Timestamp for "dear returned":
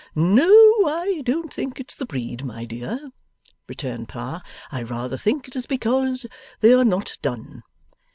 2.65-4.09